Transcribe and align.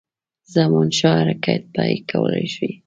زمانشاه 0.53 1.17
حرکت 1.19 1.63
پیل 1.75 1.99
کولای 2.11 2.47
شوای. 2.47 2.73